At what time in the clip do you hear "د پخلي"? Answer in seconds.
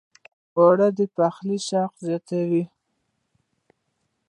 0.97-1.57